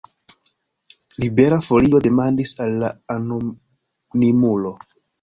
[1.25, 4.79] Libera Folio demandis al la anonimulo.